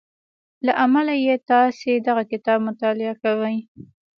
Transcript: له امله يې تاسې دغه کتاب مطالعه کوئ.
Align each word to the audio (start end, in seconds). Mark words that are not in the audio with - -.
له 0.65 0.73
امله 0.83 1.13
يې 1.25 1.35
تاسې 1.49 1.91
دغه 2.07 2.23
کتاب 2.31 2.59
مطالعه 2.69 3.15
کوئ. 3.23 3.57